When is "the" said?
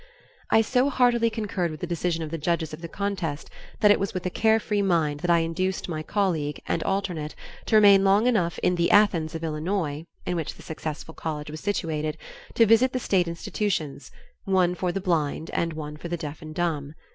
1.79-1.85, 2.31-2.39, 2.81-2.87, 8.77-8.89, 10.55-10.63, 12.93-12.99, 14.91-15.01, 16.07-16.17